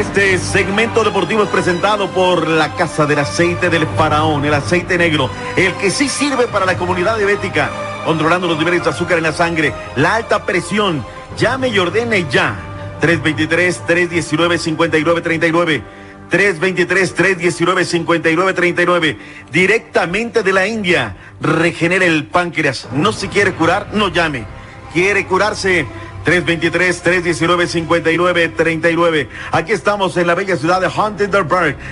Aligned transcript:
Este 0.00 0.36
segmento 0.38 1.04
deportivo 1.04 1.42
es 1.42 1.50
presentado 1.50 2.08
por 2.08 2.48
la 2.48 2.74
Casa 2.74 3.04
del 3.04 3.18
Aceite 3.18 3.68
del 3.68 3.86
Faraón, 3.86 4.42
el 4.46 4.54
aceite 4.54 4.96
negro, 4.96 5.28
el 5.58 5.74
que 5.74 5.90
sí 5.90 6.08
sirve 6.08 6.46
para 6.46 6.64
la 6.64 6.78
comunidad 6.78 7.18
diabética, 7.18 7.68
controlando 8.06 8.46
los 8.46 8.56
niveles 8.56 8.82
de 8.82 8.88
azúcar 8.88 9.18
en 9.18 9.24
la 9.24 9.32
sangre, 9.32 9.74
la 9.96 10.14
alta 10.14 10.46
presión. 10.46 11.04
Llame 11.36 11.68
y 11.68 11.78
ordene 11.78 12.24
ya. 12.30 12.56
323-319-5939. 13.02 15.82
323-319-5939. 16.30 19.18
Directamente 19.52 20.42
de 20.42 20.52
la 20.54 20.66
India. 20.66 21.14
Regenera 21.42 22.06
el 22.06 22.26
páncreas. 22.26 22.88
No 22.94 23.12
se 23.12 23.28
quiere 23.28 23.52
curar, 23.52 23.88
no 23.92 24.08
llame. 24.08 24.46
Quiere 24.94 25.26
curarse. 25.26 25.84
323-319-5939. 26.30 29.28
Aquí 29.50 29.72
estamos 29.72 30.16
en 30.16 30.28
la 30.28 30.36
bella 30.36 30.56
ciudad 30.56 30.80
de 30.80 30.86
Huntington 30.86 31.48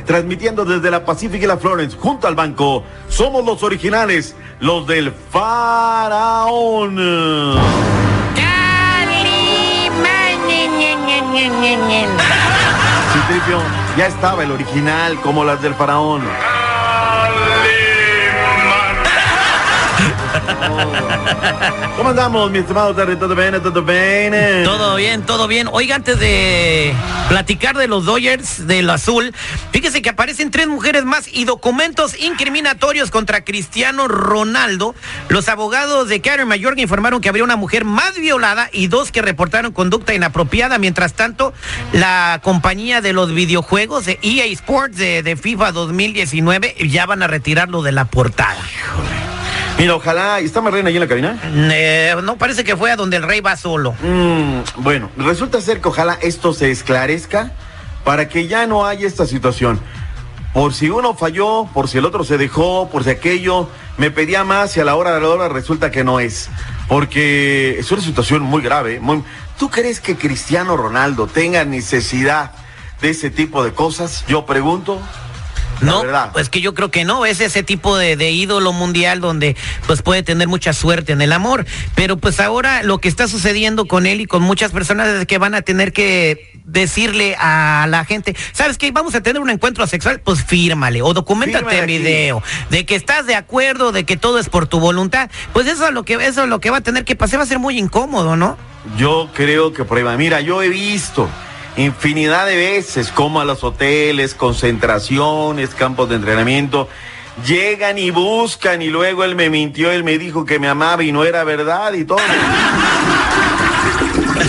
transmitiendo 0.06 0.64
desde 0.64 0.92
la 0.92 1.05
Pacific 1.05 1.42
y 1.42 1.47
la 1.47 1.56
Florence, 1.56 1.97
junto 1.98 2.28
al 2.28 2.36
banco. 2.36 2.84
Somos 3.08 3.45
los 3.45 3.64
originales, 3.64 4.36
los 4.61 4.86
del 4.86 5.12
Faraón. 5.30 6.97
Citripio, 13.12 13.61
ya 13.97 14.06
estaba 14.06 14.45
el 14.45 14.52
original, 14.52 15.20
como 15.20 15.45
las 15.45 15.61
del 15.61 15.75
Faraón. 15.75 16.23
¿Cómo 22.09 22.20
andamos, 22.20 22.51
mi 22.51 22.61
estimado 22.61 22.95
Terry? 22.95 23.17
¿Todo 23.17 23.34
bien? 23.34 23.62
¿Todo 23.62 23.83
bien? 23.83 24.64
Todo 24.64 24.97
bien, 24.97 25.23
todo 25.27 25.47
bien. 25.47 25.69
Oiga, 25.70 25.95
antes 25.95 26.19
de 26.19 26.95
platicar 27.28 27.77
de 27.77 27.87
los 27.87 28.06
Dodgers 28.06 28.67
del 28.67 28.89
azul, 28.89 29.34
fíjese 29.73 30.01
que 30.01 30.09
aparecen 30.09 30.51
tres 30.51 30.69
mujeres 30.69 31.05
más 31.05 31.29
y 31.31 31.45
documentos 31.45 32.19
incriminatorios 32.19 33.11
contra 33.11 33.45
Cristiano 33.45 34.09
Ronaldo. 34.09 34.95
Los 35.29 35.51
abogados 35.51 36.09
de 36.09 36.23
Karen 36.23 36.48
Mayorga 36.48 36.81
informaron 36.81 37.20
que 37.20 37.29
habría 37.29 37.45
una 37.45 37.56
mujer 37.56 37.84
más 37.84 38.14
violada 38.14 38.70
y 38.73 38.86
dos 38.86 39.13
que 39.13 39.20
reportaron 39.20 39.73
conducta 39.73 40.14
inapropiada. 40.14 40.79
Mientras 40.79 41.13
tanto, 41.13 41.52
la 41.92 42.41
compañía 42.42 43.02
de 43.02 43.13
los 43.13 43.35
videojuegos 43.35 44.07
de 44.07 44.18
EA 44.23 44.47
Sports 44.47 44.97
de, 44.97 45.23
de 45.23 45.36
FIFA 45.36 45.73
2019 45.73 46.74
ya 46.89 47.05
van 47.05 47.23
a 47.23 47.27
retirarlo 47.27 47.83
de 47.83 47.92
la 47.92 48.07
portada. 48.07 48.64
Mira, 49.78 49.94
ojalá. 49.94 50.40
¿Está 50.40 50.61
Marlene 50.61 50.89
ahí 50.90 50.96
en 50.96 51.00
la 51.00 51.08
cabina? 51.08 51.39
Eh, 51.72 52.14
no, 52.24 52.36
parece 52.36 52.64
que 52.64 52.77
fue 52.77 52.90
a 52.90 52.96
donde 52.96 53.16
el 53.16 53.22
rey 53.22 53.40
va 53.40 53.56
solo. 53.56 53.92
Mm, 54.02 54.61
bueno, 54.83 55.11
resulta 55.16 55.61
ser 55.61 55.80
que 55.80 55.89
ojalá 55.89 56.18
esto 56.20 56.52
se 56.52 56.70
esclarezca 56.70 57.52
para 58.05 58.28
que 58.28 58.48
ya 58.48 58.67
no 58.67 58.86
haya 58.86 59.06
esta 59.06 59.27
situación. 59.27 59.80
Por 60.52 60.74
si 60.74 60.90
uno 60.90 61.14
falló, 61.14 61.68
por 61.72 61.88
si 61.88 61.98
el 61.98 62.05
otro 62.06 62.24
se 62.24 62.38
dejó, 62.38 62.88
por 62.90 63.05
si 63.05 63.11
aquello 63.11 63.68
me 63.98 64.11
pedía 64.11 64.42
más 64.44 64.77
y 64.77 64.80
a 64.80 64.84
la 64.84 64.96
hora 64.96 65.14
de 65.14 65.20
la 65.20 65.28
hora 65.28 65.48
resulta 65.48 65.90
que 65.90 66.02
no 66.02 66.18
es. 66.18 66.48
Porque 66.88 67.78
es 67.78 67.92
una 67.92 68.00
situación 68.02 68.42
muy 68.42 68.62
grave. 68.62 68.98
muy- 68.98 69.22
¿Tú 69.58 69.68
crees 69.70 70.00
que 70.00 70.17
Cristiano 70.17 70.77
Ronaldo 70.77 71.27
tenga 71.27 71.64
necesidad 71.64 72.52
de 73.00 73.11
ese 73.11 73.30
tipo 73.30 73.62
de 73.62 73.72
cosas? 73.72 74.24
Yo 74.27 74.46
pregunto. 74.46 75.00
No, 75.80 76.02
verdad. 76.02 76.30
pues 76.33 76.48
que 76.48 76.61
yo 76.61 76.74
creo 76.74 76.90
que 76.90 77.05
no, 77.05 77.27
es 77.27 77.40
ese 77.40 77.62
tipo 77.62 77.96
de, 77.96 78.16
de 78.16 78.30
ídolo 78.30 78.72
mundial 78.72 79.20
donde 79.20 79.56
pues 79.86 80.02
puede 80.02 80.22
tener 80.22 80.48
mucha 80.48 80.72
suerte 80.72 81.12
en 81.12 81.22
el 81.22 81.33
amor, 81.33 81.66
pero 81.94 82.16
pues 82.16 82.40
ahora 82.40 82.83
lo 82.83 82.98
que 82.98 83.08
está 83.08 83.28
sucediendo 83.28 83.86
con 83.86 84.06
él 84.06 84.20
y 84.20 84.27
con 84.27 84.42
muchas 84.42 84.72
personas 84.72 85.08
es 85.08 85.27
que 85.27 85.38
van 85.38 85.55
a 85.55 85.62
tener 85.62 85.92
que 85.92 86.61
decirle 86.64 87.34
a 87.38 87.86
la 87.88 88.05
gente, 88.05 88.36
¿sabes 88.52 88.78
qué? 88.78 88.92
Vamos 88.92 89.14
a 89.14 89.22
tener 89.22 89.40
un 89.40 89.50
encuentro 89.50 89.86
sexual, 89.86 90.20
pues 90.20 90.44
fírmale 90.44 91.02
o 91.02 91.14
documentate 91.14 91.78
en 91.78 91.84
aquí. 91.84 91.98
video 91.98 92.42
de 92.70 92.86
que 92.86 92.94
estás 92.94 93.27
de 93.27 93.34
acuerdo, 93.34 93.92
de 93.92 94.05
que 94.05 94.17
todo 94.17 94.38
es 94.38 94.48
por 94.48 94.67
tu 94.67 94.78
voluntad, 94.78 95.30
pues 95.52 95.67
eso 95.67 95.88
es 95.88 95.94
lo 95.94 96.05
que 96.05 96.14
eso 96.14 96.44
es 96.44 96.48
lo 96.48 96.61
que 96.61 96.70
va 96.70 96.78
a 96.78 96.83
tener 96.83 97.05
que 97.05 97.17
pasar, 97.17 97.40
va 97.40 97.44
a 97.44 97.46
ser 97.46 97.58
muy 97.58 97.78
incómodo, 97.78 98.36
¿no? 98.36 98.56
Yo 98.96 99.30
creo 99.34 99.72
que 99.72 99.84
prueba. 99.84 100.17
Mira, 100.17 100.40
yo 100.40 100.62
he 100.62 100.68
visto 100.68 101.28
infinidad 101.78 102.46
de 102.46 102.56
veces 102.56 103.11
cómo 103.12 103.40
a 103.40 103.44
los 103.44 103.64
hoteles, 103.64 104.34
concentraciones, 104.34 105.70
campos 105.70 106.08
de 106.08 106.16
entrenamiento, 106.16 106.89
llegan 107.46 107.98
y 107.98 108.11
buscan 108.11 108.83
y 108.83 108.89
luego 108.89 109.24
él 109.24 109.36
me 109.36 109.48
mintió, 109.48 109.90
él 109.90 110.05
me 110.05 110.18
dijo 110.18 110.44
que 110.44 110.58
me 110.58 110.68
amaba 110.68 111.02
y 111.02 111.12
no 111.12 111.24
era 111.24 111.44
verdad 111.44 111.92
y 111.94 112.05
todo. 112.05 112.18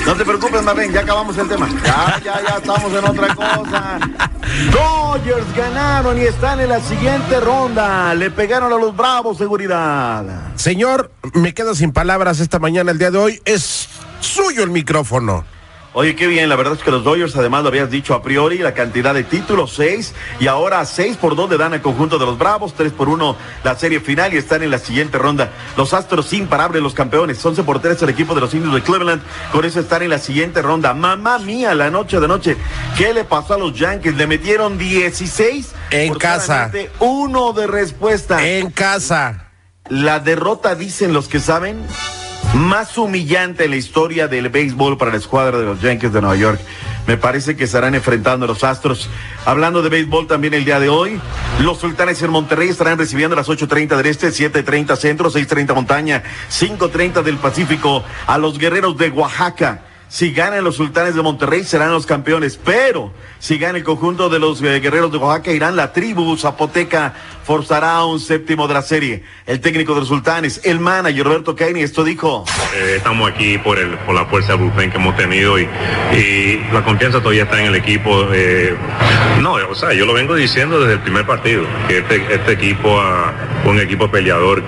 No 0.06 0.16
te 0.16 0.26
preocupes, 0.26 0.64
Marlene, 0.64 0.94
ya 0.94 1.02
acabamos 1.02 1.38
el 1.38 1.48
tema. 1.48 1.70
Ya, 1.84 2.20
ya, 2.24 2.42
ya 2.42 2.58
estamos 2.58 2.92
en 2.94 3.06
otra 3.06 3.36
cosa. 3.36 4.00
Dodgers 4.72 5.56
ganaron 5.56 6.18
y 6.18 6.22
están 6.22 6.60
en 6.60 6.70
la 6.70 6.80
siguiente 6.80 7.40
ronda. 7.40 8.16
Le 8.16 8.32
pegaron 8.32 8.74
a 8.74 8.78
los 8.78 8.96
Bravos, 8.96 9.38
seguridad. 9.38 10.26
Señor, 10.56 11.12
me 11.34 11.54
quedo 11.54 11.76
sin 11.76 11.92
palabras 11.92 12.40
esta 12.40 12.58
mañana, 12.58 12.92
el 12.92 12.98
día 12.98 13.12
de 13.12 13.18
hoy. 13.20 13.42
Es 13.46 13.90
suyo 14.20 14.64
el 14.64 14.72
micrófono. 14.72 15.46
Oye, 15.94 16.16
qué 16.16 16.28
bien, 16.28 16.50
la 16.50 16.56
verdad 16.56 16.74
es 16.74 16.84
que 16.84 16.92
los 16.92 17.04
Dodgers 17.04 17.36
además 17.36 17.64
lo 17.64 17.70
habías 17.70 17.90
dicho 17.90 18.14
a 18.14 18.22
priori, 18.22 18.60
la 18.60 18.76
cantidad 18.76 19.14
de 19.14 19.24
títulos, 19.24 19.74
seis, 19.76 20.14
y 20.40 20.46
ahora 20.46 20.86
seis 20.86 21.18
por 21.18 21.36
dos 21.36 21.50
le 21.50 21.58
dan 21.58 21.74
al 21.74 21.82
conjunto 21.82 22.20
de 22.20 22.28
los 22.28 22.38
Bravos, 22.38 22.76
tres 22.76 22.92
por 22.92 23.10
uno 23.10 23.36
la 23.64 23.76
serie 23.76 24.00
final 24.00 24.34
y 24.34 24.38
están 24.38 24.62
en 24.62 24.70
la 24.70 24.78
siguiente 24.78 25.18
ronda. 25.18 25.50
Los 25.78 25.96
Astros 25.96 26.32
imparables, 26.34 26.84
los 26.84 26.94
campeones, 26.94 27.44
11 27.44 27.64
por 27.64 27.82
tres 27.82 28.02
el 28.04 28.10
equipo 28.10 28.36
de 28.36 28.42
los 28.42 28.54
Indios 28.54 28.76
de 28.76 28.84
Cleveland, 28.84 29.22
con 29.52 29.66
eso 29.66 29.80
están 29.80 30.04
en 30.04 30.12
la 30.12 30.20
siguiente 30.20 30.62
ronda. 30.62 30.94
Mamá 30.94 31.40
mía, 31.40 31.74
la 31.74 31.90
noche 31.90 32.20
de 32.20 32.28
noche, 32.28 32.56
¿qué 32.96 33.12
le 33.12 33.24
pasó 33.24 33.56
a 33.56 33.58
los 33.58 33.74
Yankees? 33.74 34.16
Le 34.16 34.28
metieron 34.28 34.78
16 34.78 35.74
En 35.90 36.14
casa. 36.14 36.72
uno 37.00 37.52
de 37.54 37.66
respuesta. 37.66 38.46
En 38.46 38.70
casa. 38.70 39.48
La 39.90 40.20
derrota, 40.20 40.76
dicen 40.76 41.14
los 41.14 41.28
que 41.28 41.40
saben, 41.40 41.84
más 42.54 42.98
humillante 42.98 43.66
en 43.66 43.72
la 43.72 43.78
historia 43.78 44.28
del 44.28 44.50
béisbol 44.50 44.98
para 44.98 45.12
la 45.12 45.18
escuadra 45.18 45.58
de 45.58 45.66
los 45.66 45.82
Yankees 45.82 46.14
de 46.14 46.22
Nueva 46.22 46.36
York. 46.36 46.60
Me 47.08 47.18
parece 47.18 47.56
que 47.56 47.64
estarán 47.64 47.96
enfrentando 47.96 48.46
a 48.46 48.48
los 48.48 48.64
Astros. 48.64 49.10
Hablando 49.46 49.82
de 49.82 49.90
béisbol 49.90 50.28
también 50.28 50.54
el 50.54 50.66
día 50.66 50.80
de 50.80 50.90
hoy, 50.90 51.20
los 51.62 51.80
Sultanes 51.80 52.22
en 52.22 52.32
Monterrey 52.32 52.70
estarán 52.70 52.98
recibiendo 52.98 53.36
a 53.36 53.38
las 53.38 53.50
8.30 53.50 53.98
del 53.98 54.06
Este, 54.06 54.28
7.30 54.28 54.96
Centro, 54.96 55.32
6.30 55.32 55.74
Montaña, 55.74 56.24
5.30 56.52 57.24
del 57.24 57.38
Pacífico 57.38 58.04
a 58.28 58.38
los 58.38 58.58
Guerreros 58.58 58.98
de 58.98 59.10
Oaxaca. 59.10 59.89
Si 60.10 60.32
ganan 60.34 60.64
los 60.64 60.76
sultanes 60.76 61.14
de 61.14 61.22
Monterrey, 61.22 61.64
serán 61.64 61.92
los 61.92 62.08
campeones. 62.08 62.60
Pero 62.66 63.14
si 63.38 63.60
gana 63.60 63.78
el 63.78 63.84
conjunto 63.84 64.28
de 64.28 64.40
los 64.40 64.60
eh, 64.64 64.80
guerreros 64.80 65.12
de 65.12 65.20
Oaxaca, 65.20 65.52
irán 65.52 65.76
la 65.76 65.94
tribu 65.94 66.36
zapoteca, 66.36 67.14
forzará 67.46 68.04
un 68.04 68.20
séptimo 68.20 68.68
de 68.68 68.74
la 68.74 68.82
serie. 68.82 69.24
El 69.46 69.62
técnico 69.62 69.94
de 69.94 70.00
los 70.00 70.10
sultanes, 70.10 70.62
el 70.64 70.80
manager 70.80 71.26
Roberto 71.26 71.56
Caini, 71.56 71.82
esto 71.82 72.04
dijo. 72.04 72.44
Eh, 72.76 72.96
estamos 72.98 73.32
aquí 73.32 73.60
por, 73.60 73.78
el, 73.78 73.98
por 74.00 74.16
la 74.16 74.26
fuerza 74.26 74.56
bullpen 74.56 74.90
que 74.90 74.98
hemos 74.98 75.16
tenido 75.16 75.60
y, 75.60 75.68
y 76.14 76.68
la 76.74 76.84
confianza 76.84 77.20
todavía 77.20 77.44
está 77.44 77.60
en 77.62 77.68
el 77.68 77.76
equipo. 77.76 78.28
eh, 78.34 78.76
no, 79.42 79.54
o 79.54 79.76
sea, 79.76 79.94
yo 79.94 80.08
lo 80.08 80.14
vengo 80.14 80.34
diciendo 80.34 80.80
desde 80.80 80.94
el 80.94 81.00
primer 81.02 81.28
partido, 81.28 81.64
que 81.88 82.00
este, 82.00 82.34
este 82.34 82.52
equipo 82.54 83.00
fue 83.64 83.72
un 83.72 83.80
equipo 83.80 84.10
peleador. 84.10 84.64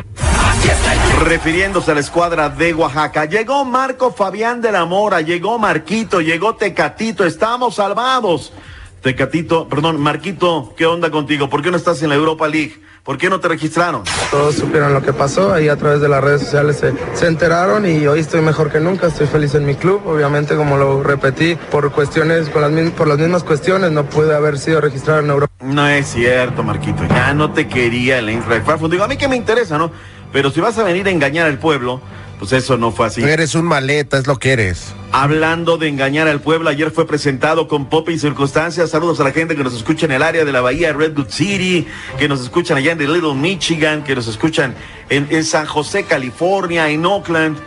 Refiriéndose 1.23 1.91
a 1.91 1.93
la 1.93 1.99
escuadra 1.99 2.49
de 2.49 2.73
Oaxaca. 2.73 3.25
Llegó 3.25 3.63
Marco 3.65 4.11
Fabián 4.11 4.61
de 4.61 4.71
la 4.71 4.85
Mora, 4.85 5.21
llegó 5.21 5.59
Marquito, 5.59 6.21
llegó 6.21 6.55
Tecatito, 6.55 7.25
estamos 7.25 7.75
salvados. 7.75 8.53
Tecatito, 9.01 9.67
perdón, 9.67 9.99
Marquito, 9.99 10.73
¿qué 10.77 10.85
onda 10.85 11.09
contigo? 11.09 11.49
¿Por 11.49 11.61
qué 11.63 11.71
no 11.71 11.77
estás 11.77 12.01
en 12.03 12.09
la 12.09 12.15
Europa 12.15 12.47
League? 12.47 12.79
¿Por 13.03 13.17
qué 13.17 13.31
no 13.31 13.39
te 13.39 13.47
registraron? 13.47 14.03
Todos 14.29 14.53
supieron 14.53 14.93
lo 14.93 15.01
que 15.01 15.11
pasó, 15.11 15.51
ahí 15.53 15.69
a 15.69 15.75
través 15.75 16.01
de 16.01 16.07
las 16.07 16.23
redes 16.23 16.41
sociales 16.41 16.77
se, 16.77 16.93
se 17.15 17.25
enteraron 17.25 17.87
y 17.89 18.05
hoy 18.05 18.19
estoy 18.19 18.41
mejor 18.41 18.71
que 18.71 18.79
nunca, 18.79 19.07
estoy 19.07 19.25
feliz 19.25 19.55
en 19.55 19.65
mi 19.65 19.73
club, 19.73 20.01
obviamente 20.05 20.55
como 20.55 20.77
lo 20.77 21.01
repetí, 21.01 21.55
por 21.71 21.91
cuestiones, 21.91 22.49
con 22.49 22.61
las, 22.61 22.69
mis- 22.69 22.91
por 22.91 23.07
las 23.07 23.17
mismas 23.17 23.43
cuestiones 23.43 23.91
no 23.91 24.05
pude 24.05 24.35
haber 24.35 24.59
sido 24.59 24.81
registrado 24.81 25.21
en 25.21 25.31
Europa. 25.31 25.51
No 25.63 25.87
es 25.87 26.09
cierto, 26.09 26.61
Marquito. 26.61 27.01
Ya 27.09 27.33
no 27.33 27.51
te 27.53 27.67
quería 27.67 28.19
el 28.19 28.29
Eintracht 28.29 28.65
Frankfurt. 28.65 28.91
Digo, 28.91 29.03
a 29.03 29.07
mí 29.07 29.17
que 29.17 29.27
me 29.27 29.35
interesa, 29.35 29.79
¿no? 29.79 29.91
Pero 30.31 30.51
si 30.51 30.61
vas 30.61 30.77
a 30.77 30.83
venir 30.83 31.07
a 31.07 31.11
engañar 31.11 31.47
al 31.47 31.59
pueblo, 31.59 32.01
pues 32.39 32.53
eso 32.53 32.77
no 32.77 32.91
fue 32.91 33.05
así. 33.05 33.21
Eres 33.21 33.53
un 33.53 33.65
maleta, 33.65 34.17
es 34.17 34.25
lo 34.25 34.37
que 34.37 34.51
eres. 34.51 34.93
Hablando 35.11 35.77
de 35.77 35.89
engañar 35.89 36.27
al 36.27 36.41
pueblo, 36.41 36.69
ayer 36.69 36.89
fue 36.89 37.05
presentado 37.05 37.67
con 37.67 37.87
pop 37.87 38.09
y 38.09 38.17
circunstancias. 38.17 38.89
Saludos 38.89 39.19
a 39.19 39.23
la 39.23 39.31
gente 39.31 39.55
que 39.55 39.63
nos 39.63 39.75
escucha 39.75 40.07
en 40.07 40.13
el 40.13 40.23
área 40.23 40.43
de 40.43 40.51
la 40.51 40.61
bahía 40.61 40.91
Redwood 40.91 41.29
City, 41.29 41.85
que 42.17 42.27
nos 42.27 42.41
escuchan 42.41 42.77
allá 42.77 42.93
en 42.93 42.97
Little 42.97 43.35
Michigan, 43.35 44.03
que 44.03 44.15
nos 44.15 44.27
escuchan 44.27 44.73
en, 45.09 45.27
en 45.29 45.43
San 45.43 45.67
José, 45.67 46.05
California, 46.05 46.89
en 46.89 47.05
Oakland. 47.05 47.57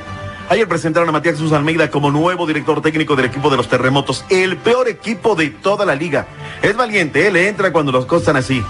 Ayer 0.49 0.69
presentaron 0.69 1.08
a 1.08 1.12
Matías 1.12 1.37
Jesús 1.37 1.52
Almeida 1.52 1.90
como 1.90 2.10
nuevo 2.10 2.46
director 2.46 2.82
técnico 2.82 3.17
del 3.17 3.26
equipo 3.26 3.49
de 3.50 3.56
los 3.56 3.69
terremotos, 3.69 4.25
el 4.28 4.56
peor 4.58 4.88
equipo 4.88 5.34
de 5.34 5.50
toda 5.50 5.87
la 5.87 5.94
liga. 5.94 6.26
Es 6.62 6.76
valiente, 6.76 7.26
él 7.28 7.37
entra 7.37 7.72
cuando 7.72 7.93
los 7.93 8.06
costan 8.06 8.37
así. 8.37 8.62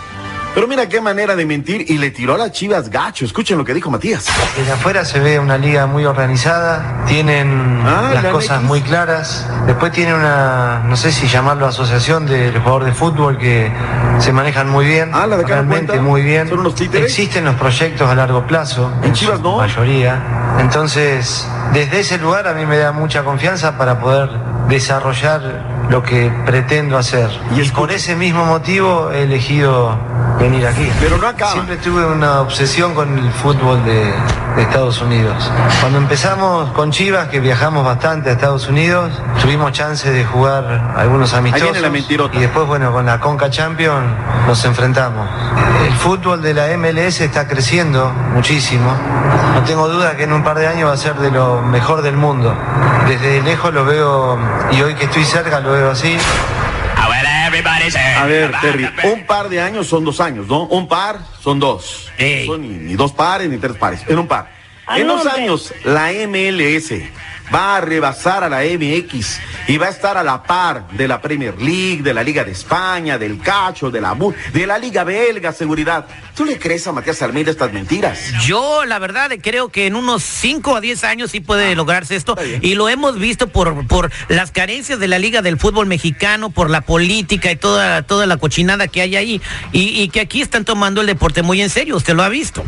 Pero 0.55 0.69
mira 0.69 0.89
qué 0.89 1.01
manera 1.01 1.35
de 1.35 1.45
mentir 1.45 1.85
y 1.89 1.99
le 1.99 2.13
tiró 2.13 2.35
a 2.35 2.39
las 2.39 2.53
chivas 2.53 2.89
gacho. 2.89 3.25
Escuchen 3.25 3.59
lo 3.59 3.65
que 3.65 3.75
dijo 3.75 3.91
Matías. 3.91 4.27
Desde 4.57 4.71
afuera 4.71 5.05
se 5.05 5.19
ve 5.19 5.41
una 5.41 5.59
liga 5.59 5.87
muy 5.89 6.05
organizada, 6.05 7.05
tienen 7.09 7.83
Ah, 7.85 8.11
las 8.15 8.23
la 8.23 8.31
cosas 8.31 8.63
muy 8.63 8.81
claras. 8.81 9.49
Después 9.67 9.91
tiene 9.91 10.15
una, 10.15 10.85
no 10.87 10.97
sé 10.97 11.11
si 11.11 11.27
llamarlo 11.27 11.67
asociación 11.67 12.27
de 12.27 12.53
jugadores 12.53 12.87
de 12.87 12.95
fútbol 12.95 13.37
que 13.37 13.73
se 14.21 14.33
manejan 14.33 14.71
muy 14.71 14.87
bien. 14.87 15.11
Ah, 15.13 15.27
la 15.27 15.39
de 15.39 15.45
realmente 15.45 15.87
cuenta. 15.89 16.03
muy 16.05 16.23
bien. 16.23 16.49
Son 16.49 16.61
unos 16.61 16.77
títeres. 16.77 17.07
Existen 17.07 17.45
los 17.47 17.57
proyectos 17.57 18.09
a 18.09 18.15
largo 18.15 18.47
plazo. 18.47 18.93
En 19.03 19.13
Chivas 19.13 19.41
no. 19.41 19.57
Mayoría. 19.57 20.23
Entonces, 20.61 21.49
desde 21.73 21.99
ese 21.99 22.19
lugar 22.19 22.47
a 22.47 22.53
mí 22.55 22.65
me 22.65 22.79
da 22.79 22.93
mucha 22.93 23.25
confianza 23.25 23.77
para 23.77 23.99
poder 23.99 24.31
desarrollar 24.69 25.75
lo 25.91 26.03
que 26.03 26.33
pretendo 26.47 26.97
hacer. 26.97 27.29
Y 27.57 27.61
Y, 27.61 27.69
por 27.71 27.91
ese 27.91 28.15
mismo 28.15 28.45
motivo 28.45 29.11
he 29.13 29.25
elegido 29.25 29.99
venir 30.39 30.67
aquí. 30.67 30.91
Pero 31.01 31.19
no 31.19 31.27
acaba. 31.27 31.53
Siempre 31.53 31.77
tuve 31.77 32.05
una 32.07 32.41
obsesión 32.41 32.95
con 32.95 33.19
el 33.19 33.31
fútbol 33.31 33.85
de, 33.85 34.13
de 34.57 34.63
Estados 34.63 35.01
Unidos. 35.01 35.51
Cuando 35.81 35.99
empezamos 35.99 36.71
con 36.71 36.91
Chivas, 36.91 37.29
que 37.29 37.41
viajamos 37.41 37.85
bastante 37.85 38.31
a 38.31 38.33
Estados 38.33 38.69
Unidos, 38.69 39.11
tuvimos 39.41 39.73
chance 39.73 40.11
de 40.11 40.25
jugar 40.25 40.95
algunos 40.97 41.35
amistosos. 41.35 41.81
la. 41.81 42.39
Y 42.39 42.41
después, 42.41 42.67
bueno, 42.67 42.93
con 42.93 43.07
la 43.07 43.21
Conca 43.21 43.51
Champion 43.51 44.05
nos 44.47 44.65
enfrentamos. 44.65 45.29
El 45.87 45.93
fútbol 45.95 46.43
de 46.43 46.55
la 46.55 46.77
MLS 46.77 47.21
está 47.21 47.47
creciendo 47.47 48.11
muchísimo. 48.33 48.93
No 49.55 49.63
tengo 49.63 49.89
duda 49.89 50.17
que 50.17 50.25
en 50.25 50.33
un 50.33 50.43
par 50.43 50.59
de 50.59 50.67
años 50.67 50.89
va 50.89 50.95
a 50.95 50.97
ser 50.97 51.15
de 51.17 51.31
lo 51.31 51.63
mejor 51.63 52.03
del 52.03 52.17
mundo. 52.17 52.55
Desde 53.09 53.43
lejos 53.43 53.73
lo 53.73 53.85
veo, 53.85 54.39
y 54.73 54.83
hoy 54.83 54.95
que 54.95 55.05
estoy 55.05 55.25
cerca 55.25 55.61
lo 55.61 55.73
veo 55.73 55.91
así. 55.91 56.17
A 58.23 58.27
ver, 58.27 58.53
Terry, 58.61 58.89
un 59.05 59.27
par 59.27 59.49
de 59.49 59.61
años 59.61 59.87
son 59.87 60.05
dos 60.05 60.21
años, 60.21 60.47
¿no? 60.47 60.65
Un 60.65 60.89
par 60.89 61.21
son 61.43 61.61
dos. 61.61 62.11
No 62.47 62.55
son 62.55 62.63
ni, 62.63 62.69
ni 62.69 62.95
dos 62.95 63.13
pares 63.13 63.49
ni 63.49 63.59
tres 63.59 63.77
pares, 63.77 64.01
en 64.09 64.19
un 64.19 64.27
par. 64.27 64.54
En 64.89 65.07
dos 65.07 65.27
años, 65.27 65.73
la 65.85 66.13
MLS 66.13 66.93
va 67.53 67.77
a 67.77 67.81
rebasar 67.81 68.45
a 68.45 68.49
la 68.49 68.63
MX 68.63 69.41
y 69.69 69.77
va 69.77 69.87
a 69.87 69.91
estar 69.91 70.17
a 70.17 70.23
la 70.23 70.43
par 70.43 70.89
de 70.89 71.09
la 71.09 71.21
Premier 71.21 71.61
League, 71.61 72.03
de 72.03 72.15
la 72.15 72.23
Liga 72.23 72.45
de 72.45 72.53
España, 72.53 73.19
del 73.19 73.41
Cacho, 73.41 73.91
de 73.91 74.01
la 74.01 74.17
de 74.53 74.67
la 74.67 74.79
Liga 74.79 75.05
Belga, 75.05 75.53
seguridad. 75.53 76.07
¿Tú 76.37 76.45
le 76.45 76.59
crees 76.59 76.87
a 76.87 76.93
Matías 76.93 77.21
Almeida 77.23 77.51
estas 77.51 77.73
mentiras? 77.73 78.33
Yo, 78.45 78.85
la 78.85 78.99
verdad, 78.99 79.31
creo 79.43 79.69
que 79.69 79.87
en 79.87 79.97
unos 79.97 80.23
5 80.23 80.77
a 80.77 80.81
10 80.81 81.05
años 81.05 81.31
sí 81.31 81.41
puede 81.41 81.75
lograrse 81.75 82.17
esto. 82.17 82.37
Y 82.61 82.75
lo 82.75 82.89
hemos 82.89 83.19
visto 83.19 83.49
por, 83.49 83.87
por 83.87 84.11
las 84.29 84.51
carencias 84.51 84.99
de 84.99 85.09
la 85.09 85.19
Liga 85.19 85.43
del 85.43 85.59
Fútbol 85.59 85.87
Mexicano, 85.87 86.51
por 86.51 86.71
la 86.71 86.81
política 86.81 87.51
y 87.51 87.57
toda, 87.57 88.03
toda 88.03 88.27
la 88.27 88.37
cochinada 88.37 88.89
que 88.89 89.01
hay 89.01 89.17
ahí. 89.17 89.43
Y, 89.73 90.03
y 90.03 90.09
que 90.09 90.21
aquí 90.21 90.41
están 90.41 90.65
tomando 90.65 91.01
el 91.01 91.07
deporte 91.07 91.43
muy 91.43 91.61
en 91.61 91.71
serio. 91.71 91.97
Usted 91.97 92.15
lo 92.15 92.23
ha 92.23 92.29
visto. 92.29 92.65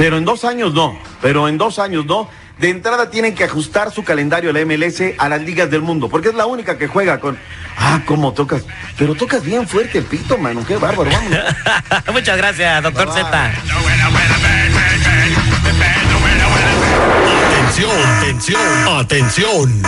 Pero 0.00 0.16
en 0.16 0.24
dos 0.24 0.46
años 0.46 0.72
no, 0.72 0.98
pero 1.20 1.46
en 1.46 1.58
dos 1.58 1.78
años 1.78 2.06
no. 2.06 2.26
De 2.56 2.70
entrada 2.70 3.10
tienen 3.10 3.34
que 3.34 3.44
ajustar 3.44 3.92
su 3.92 4.02
calendario 4.02 4.50
la 4.50 4.64
MLS 4.64 5.02
a 5.18 5.28
las 5.28 5.42
ligas 5.42 5.70
del 5.70 5.82
mundo, 5.82 6.08
porque 6.08 6.30
es 6.30 6.34
la 6.34 6.46
única 6.46 6.78
que 6.78 6.86
juega 6.86 7.20
con... 7.20 7.38
Ah, 7.76 8.00
cómo 8.06 8.32
tocas. 8.32 8.64
Pero 8.96 9.14
tocas 9.14 9.44
bien 9.44 9.68
fuerte 9.68 9.98
el 9.98 10.04
pito, 10.04 10.38
mano. 10.38 10.64
Qué 10.66 10.78
bárbaro, 10.78 11.10
vamos. 11.10 11.38
Muchas 12.14 12.38
gracias, 12.38 12.82
doctor 12.82 13.08
Bye, 13.08 13.24
Z. 13.24 13.52
Atención, 17.58 17.90
atención, 18.16 18.88
atención. 19.00 19.82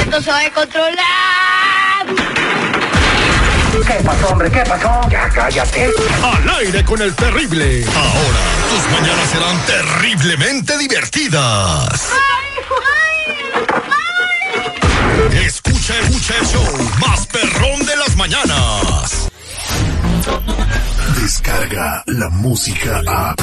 Esto 0.00 0.22
se 0.22 0.30
va 0.30 0.40
a 0.40 0.50
controlar. 0.54 1.23
Al 6.22 6.48
aire 6.60 6.84
con 6.84 7.00
el 7.02 7.14
terrible. 7.14 7.84
Ahora, 7.94 8.38
tus 8.70 8.92
mañanas 8.92 9.30
serán 9.30 9.66
terriblemente 9.66 10.78
divertidas. 10.78 12.10
Escucha, 15.44 15.98
escucha 16.00 16.34
el 16.40 16.46
show 16.46 16.88
más 17.00 17.26
perrón 17.26 17.86
de 17.86 17.96
las 17.96 18.16
mañanas. 18.16 19.28
Descarga 21.20 22.02
la 22.06 22.28
música 22.30 23.02
a. 23.06 23.34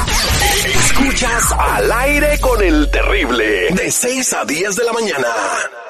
Escuchas 0.65 1.51
al 1.57 1.91
aire 1.91 2.39
con 2.39 2.61
el 2.63 2.89
terrible. 2.89 3.69
De 3.71 3.91
6 3.91 4.33
a 4.33 4.45
10 4.45 4.75
de 4.75 4.83
la 4.83 4.93
mañana. 4.93 5.80